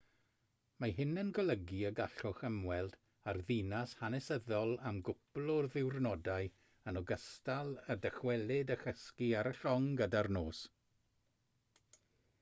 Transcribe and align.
mae 0.83 0.93
hyn 0.99 1.09
yn 1.23 1.27
golygu 1.37 1.75
y 1.89 1.91
gallwch 1.97 2.39
ymweld 2.47 2.95
â'r 3.33 3.39
ddinas 3.49 3.93
hanesyddol 3.99 4.73
am 4.91 5.01
gwpl 5.09 5.53
o 5.55 5.59
ddiwrnodau 5.75 6.49
yn 6.93 6.99
ogystal 7.03 7.71
â 7.95 7.97
dychwelyd 8.07 8.75
a 8.77 8.79
chysgu 8.87 9.31
ar 9.43 9.51
y 9.55 9.57
llong 9.59 9.89
gyda'r 10.03 10.35
nos 10.39 10.63